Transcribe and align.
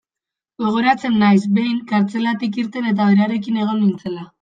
Gogoratzen 0.63 1.21
naiz, 1.25 1.43
behin, 1.59 1.77
kartzelatik 1.95 2.61
irten 2.65 2.93
eta 2.95 3.13
berarekin 3.15 3.67
egon 3.67 3.85
nintzela. 3.89 4.29